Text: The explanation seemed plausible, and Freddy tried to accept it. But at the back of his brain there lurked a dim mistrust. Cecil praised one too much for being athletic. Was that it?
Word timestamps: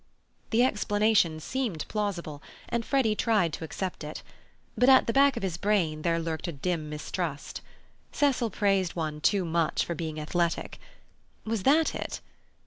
The 0.49 0.63
explanation 0.63 1.39
seemed 1.39 1.85
plausible, 1.87 2.41
and 2.67 2.83
Freddy 2.83 3.13
tried 3.13 3.53
to 3.53 3.63
accept 3.63 4.03
it. 4.03 4.23
But 4.75 4.89
at 4.89 5.05
the 5.05 5.13
back 5.13 5.37
of 5.37 5.43
his 5.43 5.57
brain 5.57 6.01
there 6.01 6.17
lurked 6.19 6.47
a 6.47 6.51
dim 6.51 6.89
mistrust. 6.89 7.61
Cecil 8.11 8.49
praised 8.49 8.95
one 8.95 9.21
too 9.21 9.45
much 9.45 9.85
for 9.85 9.93
being 9.93 10.19
athletic. 10.19 10.79
Was 11.45 11.61
that 11.61 11.93
it? 11.93 12.19